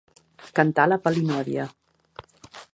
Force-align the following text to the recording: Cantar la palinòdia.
Cantar 0.59 0.87
la 0.91 0.97
palinòdia. 1.05 1.69